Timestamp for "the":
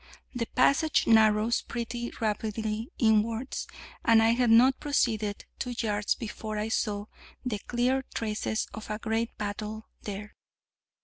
0.33-0.47, 7.45-7.59